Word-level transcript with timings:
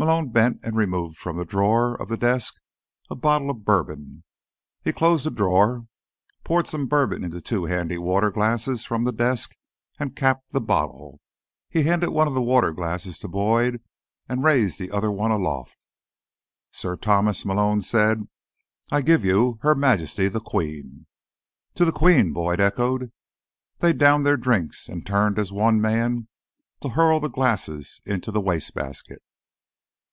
Malone 0.00 0.28
bent 0.30 0.60
and 0.64 0.76
removed 0.76 1.16
from 1.18 1.40
a 1.40 1.44
drawer 1.44 2.00
of 2.00 2.08
the 2.08 2.16
desk 2.16 2.60
a 3.10 3.16
bottle 3.16 3.50
of 3.50 3.64
bourbon. 3.64 4.22
He 4.84 4.92
closed 4.92 5.26
the 5.26 5.30
drawer, 5.32 5.86
poured 6.44 6.68
some 6.68 6.86
bourbon 6.86 7.24
into 7.24 7.40
two 7.40 7.64
handy 7.64 7.98
water 7.98 8.30
glasses 8.30 8.84
from 8.84 9.02
the 9.02 9.10
desk, 9.10 9.56
and 9.98 10.14
capped 10.14 10.52
the 10.52 10.60
bottle. 10.60 11.18
He 11.68 11.82
handed 11.82 12.10
one 12.10 12.28
of 12.28 12.34
the 12.34 12.40
water 12.40 12.70
glasses 12.70 13.18
to 13.18 13.26
Boyd, 13.26 13.82
and 14.28 14.44
raised 14.44 14.78
the 14.78 14.92
other 14.92 15.10
one 15.10 15.32
aloft. 15.32 15.88
"Sir 16.70 16.96
Thomas," 16.96 17.44
Malone 17.44 17.80
said, 17.80 18.28
"I 18.92 19.02
give 19.02 19.24
you 19.24 19.58
Her 19.62 19.74
Majesty, 19.74 20.28
the 20.28 20.38
Queen!" 20.38 21.06
"To 21.74 21.84
the 21.84 21.90
Queen!" 21.90 22.32
Boyd 22.32 22.60
echoed. 22.60 23.10
They 23.80 23.92
downed 23.92 24.24
their 24.24 24.36
drinks 24.36 24.88
and 24.88 25.04
turned, 25.04 25.40
as 25.40 25.50
one 25.50 25.80
man, 25.80 26.28
to 26.82 26.90
hurl 26.90 27.18
the 27.18 27.26
glasses 27.26 28.00
into 28.06 28.30
the 28.30 28.40
wastebasket. 28.40 29.22